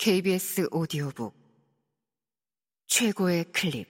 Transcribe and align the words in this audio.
KBS 0.00 0.68
오디오북. 0.70 1.34
최고의 2.86 3.46
클립. 3.50 3.88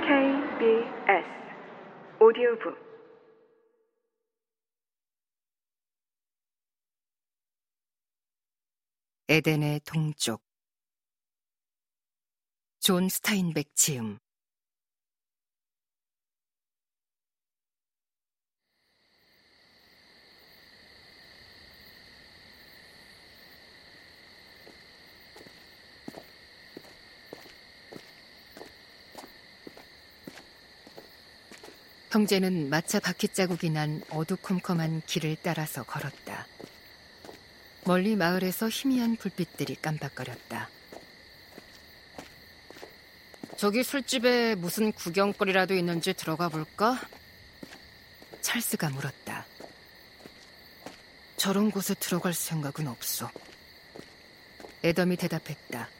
KBS 0.00 1.26
오디오북. 2.20 2.78
에덴의 9.28 9.80
동쪽. 9.80 10.40
존 12.78 13.08
스타인백 13.08 13.74
지음 13.74 14.20
형제는 32.16 32.70
마차 32.70 32.98
바퀴 32.98 33.28
자국이 33.28 33.68
난 33.68 34.02
어두컴컴한 34.08 35.02
길을 35.04 35.36
따라서 35.42 35.82
걸었다. 35.82 36.46
멀리 37.84 38.16
마을에서 38.16 38.70
희미한 38.70 39.16
불빛들이 39.16 39.76
깜박거렸다. 39.82 40.70
저기 43.58 43.82
술집에 43.82 44.54
무슨 44.54 44.92
구경거리라도 44.92 45.74
있는지 45.74 46.14
들어가 46.14 46.48
볼까? 46.48 46.98
찰스가 48.40 48.88
물었다. 48.88 49.44
저런 51.36 51.70
곳에 51.70 51.92
들어갈 51.92 52.32
생각은 52.32 52.88
없어. 52.88 53.30
애덤이 54.82 55.18
대답했다. 55.18 55.90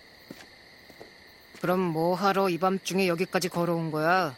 그럼 1.60 1.80
뭐하러 1.80 2.48
이 2.48 2.56
밤중에 2.56 3.06
여기까지 3.06 3.50
걸어온 3.50 3.90
거야? 3.90 4.34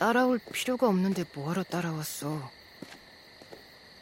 따라올 0.00 0.38
필요가 0.38 0.88
없는데 0.88 1.26
뭐하러 1.34 1.62
따라왔어? 1.62 2.50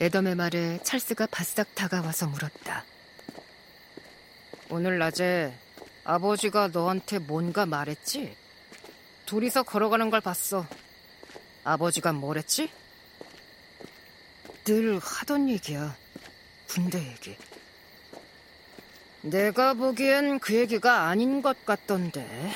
애덤의 0.01 0.37
말에 0.37 0.79
찰스가 0.85 1.27
바싹 1.27 1.75
다가와서 1.75 2.29
물었다. 2.29 2.85
오늘 4.71 4.99
낮에 4.99 5.53
아버지가 6.05 6.69
너한테 6.69 7.19
뭔가 7.19 7.67
말했지? 7.67 8.37
둘이서 9.27 9.65
걸어가는 9.65 10.09
걸 10.11 10.21
봤어. 10.21 10.65
아버지가 11.65 12.13
뭐랬지? 12.13 12.71
늘 14.67 15.01
하던 15.01 15.49
얘기야. 15.49 15.97
군대 16.69 17.05
얘기. 17.05 17.37
내가 19.23 19.75
보기엔 19.75 20.39
그 20.39 20.55
얘기가 20.55 21.09
아닌 21.09 21.43
것 21.43 21.67
같던데. 21.67 22.53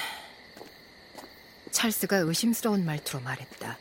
찰스가 1.72 2.18
의심스러운 2.18 2.84
말투로 2.84 3.20
말했다. 3.22 3.78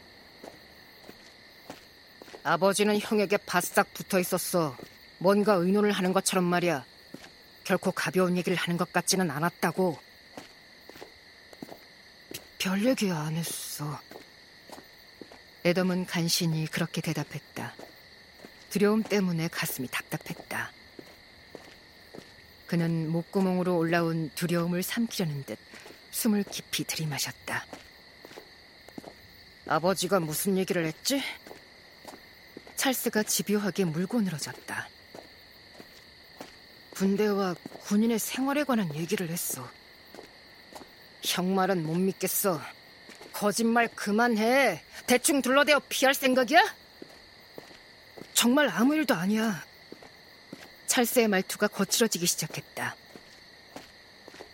아버지는 2.44 2.98
형에게 3.00 3.38
바싹 3.38 3.94
붙어 3.94 4.20
있었어. 4.20 4.76
뭔가 5.20 5.54
의논을 5.54 5.92
하는 5.92 6.14
것처럼 6.14 6.44
말이야. 6.46 6.84
결코 7.64 7.92
가벼운 7.92 8.38
얘기를 8.38 8.58
하는 8.58 8.78
것 8.78 8.92
같지는 8.92 9.30
않았다고. 9.30 10.00
별 12.58 12.84
얘기 12.86 13.12
안 13.12 13.36
했어. 13.36 14.00
애덤은 15.64 16.08
간신히 16.08 16.66
그렇게 16.66 17.02
대답했다. 17.02 17.76
두려움 18.72 19.04
때문에 19.04 19.48
가슴이 19.50 19.88
답답했다. 19.90 20.72
그는 22.66 23.10
목구멍으로 23.10 23.78
올라온 23.78 24.32
두려움을 24.34 24.82
삼키려는 24.82 25.44
듯 25.44 25.60
숨을 26.12 26.44
깊이 26.44 26.84
들이마셨다. 26.84 27.66
아버지가 29.68 30.20
무슨 30.20 30.58
얘기를 30.58 30.86
했지? 30.86 31.22
찰스가 32.76 33.24
집요하게 33.24 33.86
물고 33.86 34.22
늘어졌다. 34.22 34.90
군대와 36.92 37.56
군인의 37.82 38.20
생활에 38.20 38.64
관한 38.64 38.94
얘기를 38.96 39.30
했어. 39.30 39.68
형 41.24 41.56
말은 41.56 41.84
못 41.86 41.96
믿겠어. 41.96 42.62
거짓말 43.34 43.88
그만해. 43.88 44.84
대충 45.08 45.42
둘러대어 45.42 45.82
피할 45.90 46.14
생각이야? 46.14 46.62
정말 48.34 48.70
아무 48.70 48.96
일도 48.96 49.14
아니야. 49.14 49.64
찰스의 50.88 51.28
말투가 51.28 51.68
거칠어지기 51.68 52.26
시작했다. 52.26 52.96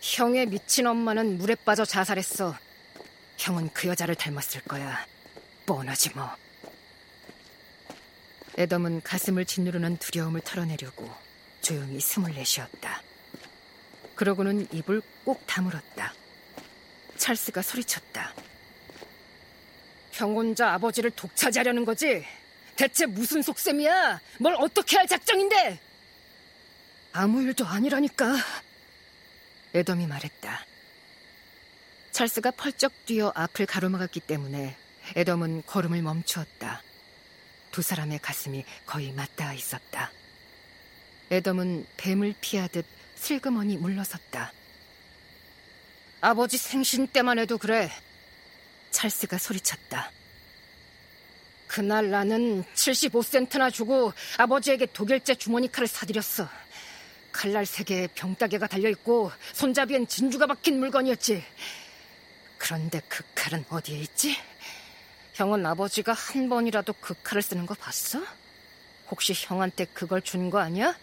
형의 0.10 0.46
미친 0.46 0.88
엄마는 0.88 1.38
물에 1.38 1.56
빠져 1.56 1.84
자살했어. 1.84 2.58
형은 3.38 3.70
그 3.74 3.90
여자를 3.90 4.16
닮았을 4.16 4.62
거야. 4.62 5.06
뻔하지 5.66 6.12
뭐. 6.12 6.32
애덤은 8.58 9.02
가슴을 9.02 9.44
짓누르는 9.44 9.98
두려움을 9.98 10.42
털어내려고 10.42 11.12
조용히 11.62 12.00
숨을 12.00 12.34
내쉬었다. 12.34 13.02
그러고는 14.16 14.68
입을 14.72 15.02
꼭 15.26 15.46
다물었다. 15.46 16.14
찰스가 17.18 17.62
소리쳤다. 17.62 18.34
형 20.14 20.36
혼자 20.36 20.72
아버지를 20.72 21.12
독차지하려는 21.12 21.84
거지? 21.84 22.26
대체 22.78 23.06
무슨 23.06 23.42
속셈이야? 23.42 24.22
뭘 24.40 24.56
어떻게 24.58 24.96
할 24.96 25.06
작정인데? 25.06 25.80
아무 27.12 27.42
일도 27.44 27.66
아니라니까. 27.66 28.36
애덤이 29.78 30.08
말했다. 30.08 30.66
찰스가 32.12 32.50
펄쩍 32.52 33.06
뛰어 33.06 33.32
앞을 33.36 33.68
가로막았기 33.68 34.22
때문에 34.22 34.76
애덤은 35.16 35.64
걸음을 35.68 36.02
멈추었다. 36.02 36.82
두 37.72 37.84
사람의 37.84 38.20
가슴이 38.20 38.66
거의 38.88 39.12
맞닿아 39.12 39.54
있었다. 39.54 40.12
애덤은 41.32 41.86
뱀을 41.98 42.34
피하듯 42.42 42.86
슬그머니 43.16 43.78
물러섰다. 43.78 44.52
아버지 46.22 46.58
생신 46.58 47.06
때만 47.06 47.38
해도 47.38 47.60
그래. 47.60 47.92
찰스가 48.90 49.38
소리쳤다. 49.38 50.12
그날 51.68 52.10
나는 52.10 52.64
75센트나 52.74 53.72
주고 53.72 54.12
아버지에게 54.38 54.88
독일제 54.88 55.36
주머니 55.36 55.72
칼을 55.72 55.88
사들였어. 55.88 56.50
칼날 57.38 57.68
세 57.68 57.84
개에 57.84 58.08
병따개가 58.16 58.66
달려있고 58.66 59.32
손잡이엔 59.54 60.08
진주가 60.08 60.48
박힌 60.48 60.80
물건이었지. 60.80 61.44
그런데 62.58 63.00
그 63.08 63.24
칼은 63.36 63.64
어디에 63.70 64.00
있지? 64.00 64.36
형은 65.36 65.64
아버지가 65.64 66.14
한 66.14 66.50
번이라도 66.50 66.94
그 67.00 67.14
칼을 67.22 67.44
쓰는 67.44 67.68
거 67.68 67.76
봤어? 67.76 68.20
혹시 69.12 69.34
형한테 69.36 69.86
그걸 69.94 70.24
준 70.24 70.50
거 70.50 70.58
아니야? 70.58 70.98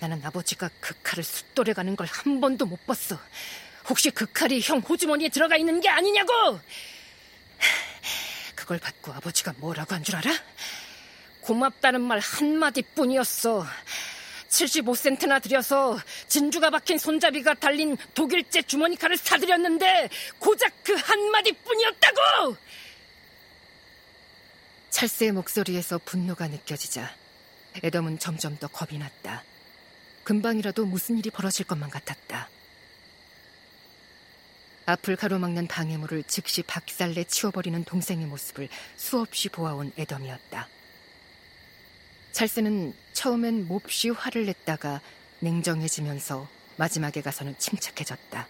나는 0.00 0.20
아버지가 0.24 0.68
그 0.80 0.92
칼을 1.04 1.22
숫돌에 1.22 1.72
가는 1.72 1.94
걸 1.94 2.08
한 2.10 2.40
번도 2.40 2.66
못 2.66 2.84
봤어. 2.84 3.16
혹시 3.88 4.10
그 4.10 4.26
칼이 4.32 4.60
형 4.60 4.80
호주머니에 4.80 5.28
들어가 5.28 5.56
있는 5.56 5.80
게 5.80 5.88
아니냐고! 5.88 6.58
그걸 8.56 8.78
받고 8.80 9.12
아버지가 9.12 9.54
뭐라고 9.58 9.94
한 9.94 10.02
줄 10.02 10.16
알아? 10.16 10.32
고맙다는 11.42 12.00
말 12.00 12.18
한마디 12.18 12.82
뿐이었어. 12.82 13.64
75센트나 14.50 15.40
들여서 15.42 15.98
진주가 16.28 16.70
박힌 16.70 16.98
손잡이가 16.98 17.54
달린 17.54 17.96
독일제 18.14 18.62
주머니 18.62 18.96
칼을 18.96 19.16
사들였는데 19.16 20.10
고작 20.38 20.72
그 20.84 20.94
한마디 20.94 21.52
뿐이었다고! 21.52 22.56
찰스의 24.90 25.32
목소리에서 25.32 25.98
분노가 26.04 26.48
느껴지자 26.48 27.14
애덤은 27.84 28.18
점점 28.18 28.58
더 28.58 28.66
겁이 28.66 28.98
났다. 28.98 29.44
금방이라도 30.24 30.84
무슨 30.84 31.18
일이 31.18 31.30
벌어질 31.30 31.66
것만 31.66 31.88
같았다. 31.88 32.48
앞을 34.86 35.14
가로막는 35.14 35.68
방해물을 35.68 36.24
즉시 36.24 36.62
박살내 36.62 37.24
치워버리는 37.24 37.84
동생의 37.84 38.26
모습을 38.26 38.68
수없이 38.96 39.48
보아온 39.48 39.92
애덤이었다. 39.96 40.68
찰스는 42.32 42.94
처음엔 43.12 43.66
몹시 43.66 44.08
화를 44.10 44.46
냈다가 44.46 45.00
냉정해지면서 45.40 46.48
마지막에 46.76 47.20
가서는 47.22 47.54
침착해졌다. 47.58 48.46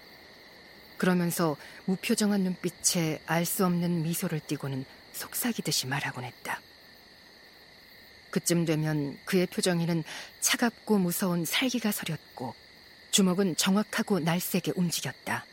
그러면서 0.97 1.57
무표정한 1.87 2.43
눈빛에 2.43 3.21
알 3.27 3.45
수 3.47 3.65
없는 3.65 4.03
미소를 4.03 4.41
띠고는 4.41 4.85
속삭이듯이 5.13 5.87
말하곤 5.87 6.25
했다. 6.25 6.61
그쯤 8.31 8.65
되면 8.65 9.19
그의 9.25 9.47
표정에는 9.47 10.05
차갑고 10.41 10.99
무서운 10.99 11.45
살기가 11.45 11.91
서렸고 11.91 12.55
주먹은 13.11 13.57
정확하고 13.57 14.21
날쌔게 14.21 14.73
움직였다. 14.77 15.45